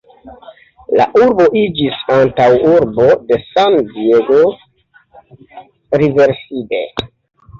La 0.99 1.05
urbo 1.19 1.43
iĝis 1.59 1.99
antaŭurbo 2.13 3.05
de 3.27 3.37
San-Diego, 3.49 4.39
Riverside. 6.03 6.81